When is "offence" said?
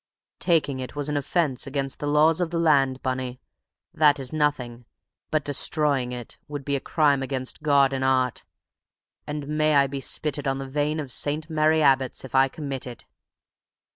1.17-1.67